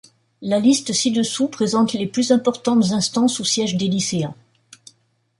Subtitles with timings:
[0.41, 4.33] La liste ci-dessous présente les plus importantes instances où siègent des lycéens.